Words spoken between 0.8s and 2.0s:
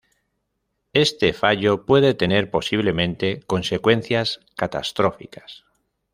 Este fallo